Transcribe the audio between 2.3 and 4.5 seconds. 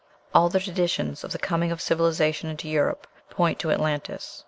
into Europe point to Atlantis.